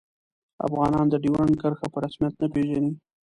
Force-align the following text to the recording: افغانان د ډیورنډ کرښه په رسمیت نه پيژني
افغانان 0.67 1.05
د 1.09 1.15
ډیورنډ 1.23 1.53
کرښه 1.61 1.87
په 1.93 1.97
رسمیت 2.05 2.33
نه 2.41 2.47
پيژني 2.53 2.91